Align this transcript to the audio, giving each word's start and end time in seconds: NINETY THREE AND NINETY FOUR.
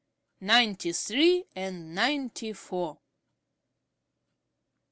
NINETY 0.41 0.93
THREE 0.93 1.45
AND 1.55 1.93
NINETY 1.93 2.53
FOUR. 2.53 2.97